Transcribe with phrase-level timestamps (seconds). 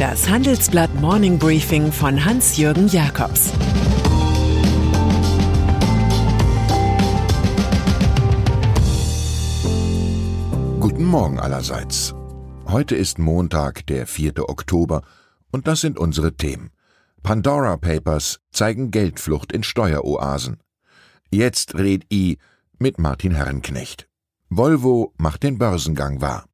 [0.00, 3.52] Das Handelsblatt Morning Briefing von Hans-Jürgen Jakobs
[10.80, 12.14] Guten Morgen allerseits.
[12.66, 14.48] Heute ist Montag, der 4.
[14.48, 15.02] Oktober,
[15.50, 16.70] und das sind unsere Themen.
[17.22, 20.62] Pandora Papers zeigen Geldflucht in Steueroasen.
[21.30, 22.38] Jetzt red I
[22.78, 24.08] mit Martin Herrenknecht.
[24.48, 26.46] Volvo macht den Börsengang wahr.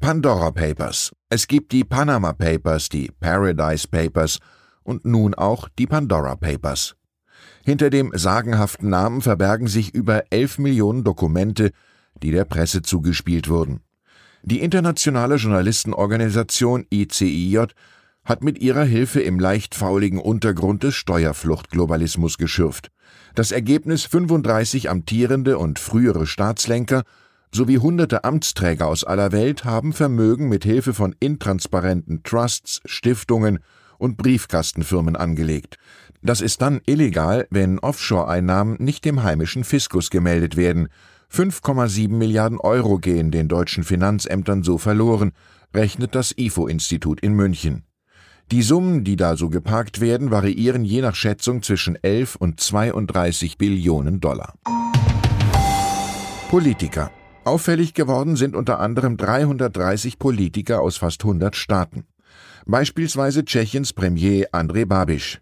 [0.00, 1.12] Pandora Papers.
[1.28, 4.38] Es gibt die Panama Papers, die Paradise Papers
[4.84, 6.94] und nun auch die Pandora Papers.
[7.64, 11.72] Hinter dem sagenhaften Namen verbergen sich über 11 Millionen Dokumente,
[12.22, 13.80] die der Presse zugespielt wurden.
[14.42, 17.66] Die internationale Journalistenorganisation ICIJ
[18.24, 22.92] hat mit ihrer Hilfe im leicht fauligen Untergrund des Steuerfluchtglobalismus geschürft.
[23.34, 27.02] Das Ergebnis 35 amtierende und frühere Staatslenker
[27.52, 33.60] sowie hunderte Amtsträger aus aller Welt haben Vermögen mit Hilfe von intransparenten Trusts, Stiftungen
[33.98, 35.76] und Briefkastenfirmen angelegt.
[36.22, 40.88] Das ist dann illegal, wenn Offshore-Einnahmen nicht dem heimischen Fiskus gemeldet werden.
[41.32, 45.32] 5,7 Milliarden Euro gehen den deutschen Finanzämtern so verloren,
[45.74, 47.84] rechnet das IFO-Institut in München.
[48.50, 53.58] Die Summen, die da so geparkt werden, variieren je nach Schätzung zwischen 11 und 32
[53.58, 54.54] Billionen Dollar.
[56.48, 57.10] Politiker.
[57.48, 62.04] Auffällig geworden sind unter anderem 330 Politiker aus fast 100 Staaten.
[62.66, 65.40] Beispielsweise Tschechiens Premier Andrej Babiš.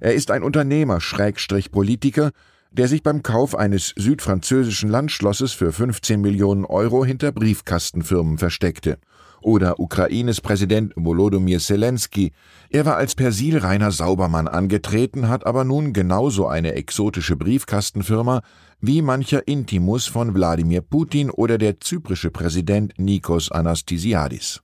[0.00, 2.30] Er ist ein Unternehmer, Schrägstrich Politiker,
[2.70, 8.96] der sich beim Kauf eines südfranzösischen Landschlosses für 15 Millionen Euro hinter Briefkastenfirmen versteckte.
[9.44, 12.32] Oder Ukraines Präsident Volodymyr Zelensky.
[12.70, 18.40] Er war als persilreiner Saubermann angetreten, hat aber nun genauso eine exotische Briefkastenfirma
[18.80, 24.62] wie mancher Intimus von Wladimir Putin oder der zyprische Präsident Nikos Anastasiadis.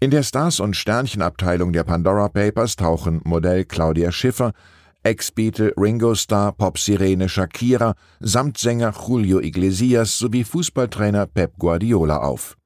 [0.00, 4.52] In der Stars- und Sternchenabteilung der Pandora Papers tauchen Modell Claudia Schiffer,
[5.02, 12.56] Ex-Beatle Ringo Starr, Popsirene Shakira, Samtsänger Julio Iglesias sowie Fußballtrainer Pep Guardiola auf.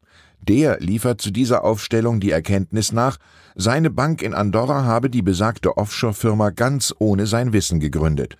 [0.48, 3.18] Der liefert zu dieser Aufstellung die Erkenntnis nach,
[3.56, 8.36] seine Bank in Andorra habe die besagte Offshore-Firma ganz ohne sein Wissen gegründet.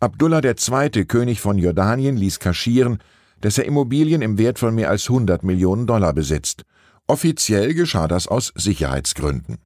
[0.00, 2.98] Abdullah II., König von Jordanien, ließ kaschieren,
[3.40, 6.64] dass er Immobilien im Wert von mehr als 100 Millionen Dollar besitzt.
[7.06, 9.58] Offiziell geschah das aus Sicherheitsgründen.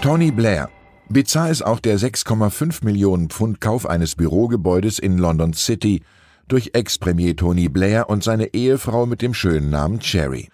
[0.00, 0.68] Tony Blair.
[1.08, 6.02] Bizarr ist auch der 6,5 Millionen Pfund Kauf eines Bürogebäudes in London City
[6.48, 10.48] durch Ex-Premier Tony Blair und seine Ehefrau mit dem schönen Namen Cherry.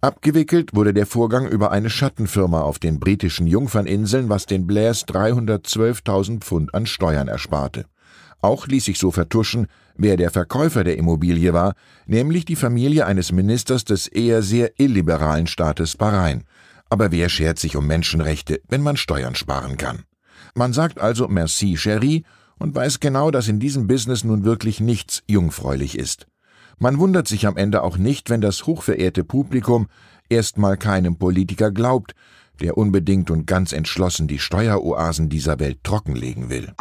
[0.00, 6.40] Abgewickelt wurde der Vorgang über eine Schattenfirma auf den britischen Jungferninseln, was den Blairs 312.000
[6.40, 7.84] Pfund an Steuern ersparte.
[8.40, 11.74] Auch ließ sich so vertuschen, wer der Verkäufer der Immobilie war,
[12.06, 16.42] nämlich die Familie eines Ministers des eher sehr illiberalen Staates Bahrain.
[16.90, 20.02] Aber wer schert sich um Menschenrechte, wenn man Steuern sparen kann?
[20.54, 22.24] Man sagt also Merci, Cherie,
[22.62, 26.26] und weiß genau, dass in diesem Business nun wirklich nichts jungfräulich ist.
[26.78, 29.88] Man wundert sich am Ende auch nicht, wenn das hochverehrte Publikum
[30.28, 32.14] erstmal keinem Politiker glaubt,
[32.60, 36.72] der unbedingt und ganz entschlossen die Steueroasen dieser Welt trockenlegen will.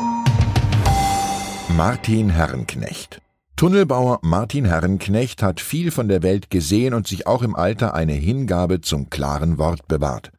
[1.76, 3.22] Martin Herrenknecht
[3.56, 8.14] Tunnelbauer Martin Herrenknecht hat viel von der Welt gesehen und sich auch im Alter eine
[8.14, 10.32] Hingabe zum klaren Wort bewahrt.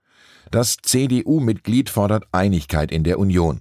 [0.51, 3.61] Das CDU-Mitglied fordert Einigkeit in der Union.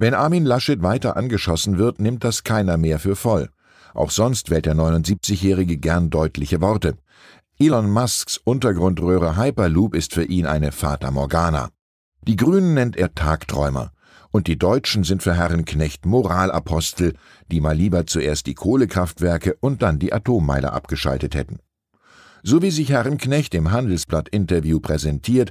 [0.00, 3.50] Wenn Armin Laschet weiter angeschossen wird, nimmt das keiner mehr für voll.
[3.92, 6.96] Auch sonst wählt der 79-Jährige gern deutliche Worte.
[7.58, 11.68] Elon Musks Untergrundröhre Hyperloop ist für ihn eine Fata Morgana.
[12.26, 13.92] Die Grünen nennt er Tagträumer.
[14.30, 17.12] Und die Deutschen sind für Herrn Knecht Moralapostel,
[17.52, 21.58] die mal lieber zuerst die Kohlekraftwerke und dann die Atommeile abgeschaltet hätten.
[22.42, 25.50] So wie sich Herrn Knecht im Handelsblatt-Interview präsentiert,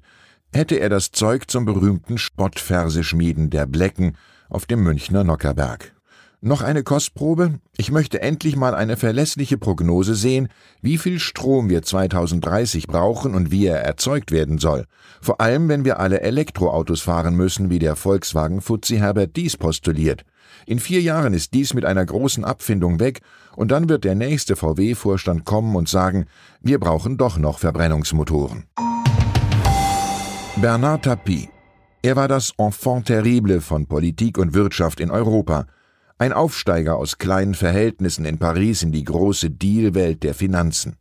[0.52, 4.18] hätte er das Zeug zum berühmten Spottverseschmieden der Blecken
[4.50, 5.94] auf dem Münchner Nockerberg.
[6.42, 7.60] Noch eine Kostprobe?
[7.76, 10.48] Ich möchte endlich mal eine verlässliche Prognose sehen,
[10.82, 14.86] wie viel Strom wir 2030 brauchen und wie er erzeugt werden soll.
[15.20, 20.24] Vor allem, wenn wir alle Elektroautos fahren müssen, wie der Volkswagen Fuzzi Herbert dies postuliert.
[20.66, 23.20] In vier Jahren ist dies mit einer großen Abfindung weg
[23.58, 26.26] und dann wird der nächste VW-Vorstand kommen und sagen,
[26.62, 28.64] wir brauchen doch noch Verbrennungsmotoren.
[30.56, 31.50] Bernard Tapie.
[32.02, 35.66] Er war das Enfant terrible von Politik und Wirtschaft in Europa–
[36.22, 40.98] ein Aufsteiger aus kleinen Verhältnissen in Paris in die große Dealwelt der Finanzen.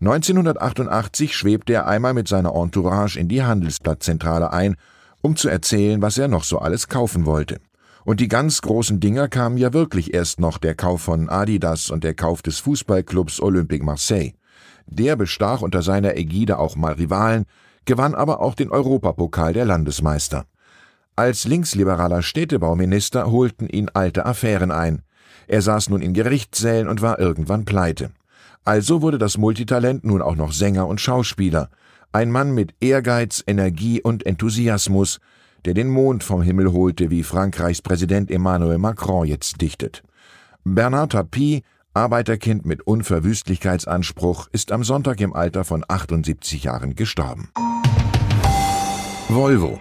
[0.00, 4.76] 1988 schwebte er einmal mit seiner Entourage in die Handelsblattzentrale ein,
[5.20, 7.60] um zu erzählen, was er noch so alles kaufen wollte.
[8.06, 12.02] Und die ganz großen Dinger kamen ja wirklich erst noch der Kauf von Adidas und
[12.02, 14.32] der Kauf des Fußballclubs Olympique Marseille.
[14.86, 17.44] Der bestach unter seiner Ägide auch mal Rivalen,
[17.84, 20.44] gewann aber auch den Europapokal der Landesmeister.
[21.16, 25.02] Als linksliberaler Städtebauminister holten ihn alte Affären ein.
[25.46, 28.10] Er saß nun in Gerichtssälen und war irgendwann pleite.
[28.64, 31.68] Also wurde das Multitalent nun auch noch Sänger und Schauspieler.
[32.12, 35.18] Ein Mann mit Ehrgeiz, Energie und Enthusiasmus,
[35.64, 40.02] der den Mond vom Himmel holte, wie Frankreichs Präsident Emmanuel Macron jetzt dichtet.
[40.64, 41.62] Bernard Tapie,
[41.94, 47.50] Arbeiterkind mit Unverwüstlichkeitsanspruch, ist am Sonntag im Alter von 78 Jahren gestorben.
[49.28, 49.78] Volvo.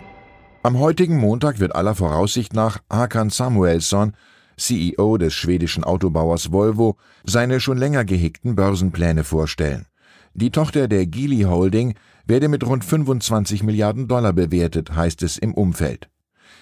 [0.63, 4.13] Am heutigen Montag wird aller Voraussicht nach Hakan Samuelsson,
[4.57, 9.87] CEO des schwedischen Autobauers Volvo, seine schon länger gehegten Börsenpläne vorstellen.
[10.33, 11.95] Die Tochter der Geely Holding
[12.25, 16.09] werde mit rund 25 Milliarden Dollar bewertet, heißt es im Umfeld.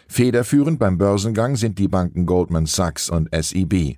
[0.08, 3.98] Federführend beim Börsengang sind die Banken Goldman Sachs und SEB.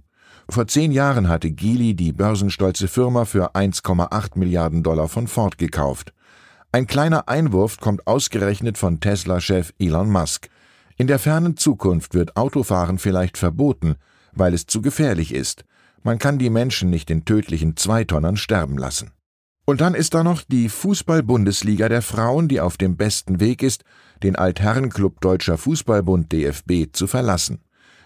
[0.49, 6.13] Vor zehn Jahren hatte Geely die börsenstolze Firma für 1,8 Milliarden Dollar von Ford gekauft.
[6.73, 10.47] Ein kleiner Einwurf kommt ausgerechnet von Tesla-Chef Elon Musk.
[10.95, 13.95] In der fernen Zukunft wird Autofahren vielleicht verboten,
[14.31, 15.65] weil es zu gefährlich ist.
[16.01, 19.11] Man kann die Menschen nicht in tödlichen Zweitonnern sterben lassen.
[19.65, 23.83] Und dann ist da noch die Fußball-Bundesliga der Frauen, die auf dem besten Weg ist,
[24.23, 27.59] den Altherrenclub Deutscher Fußballbund DFB zu verlassen.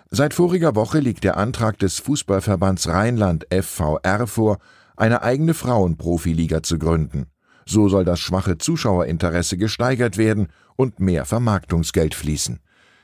[0.09, 4.57] Seit voriger Woche liegt der Antrag des Fußballverbands Rheinland FVR vor,
[4.97, 7.27] eine eigene Frauenprofiliga zu gründen.
[7.67, 12.59] So soll das schwache Zuschauerinteresse gesteigert werden und mehr Vermarktungsgeld fließen.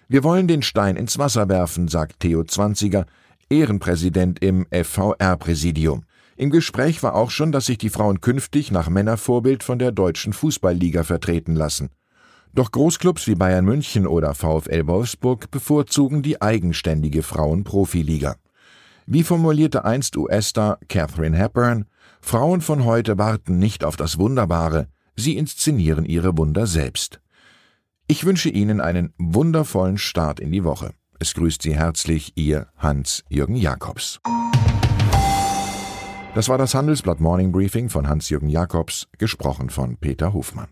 [0.08, 3.06] Wir wollen den Stein ins Wasser werfen, sagt Theo Zwanziger,
[3.50, 6.04] Ehrenpräsident im FVR-Präsidium.
[6.38, 10.34] Im Gespräch war auch schon, dass sich die Frauen künftig nach Männervorbild von der deutschen
[10.34, 11.90] Fußballliga vertreten lassen.
[12.54, 18.36] Doch Großclubs wie Bayern München oder VfL Wolfsburg bevorzugen die eigenständige Frauenprofiliga.
[19.06, 21.86] Wie formulierte einst US-Star Catherine Hepburn,
[22.22, 27.20] Frauen von heute warten nicht auf das Wunderbare, sie inszenieren ihre Wunder selbst.
[28.08, 30.92] Ich wünsche Ihnen einen wundervollen Start in die Woche.
[31.20, 34.20] Es grüßt Sie herzlich Ihr Hans-Jürgen Jakobs.
[36.36, 40.72] Das war das Handelsblatt Morning Briefing von Hans-Jürgen Jakobs, gesprochen von Peter Hofmann.